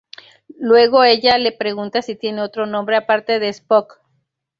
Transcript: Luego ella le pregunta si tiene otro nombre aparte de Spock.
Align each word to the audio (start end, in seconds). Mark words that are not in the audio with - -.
Luego 0.57 1.03
ella 1.03 1.37
le 1.37 1.51
pregunta 1.51 2.01
si 2.01 2.15
tiene 2.15 2.41
otro 2.41 2.65
nombre 2.65 2.95
aparte 2.95 3.37
de 3.37 3.49
Spock. 3.49 4.01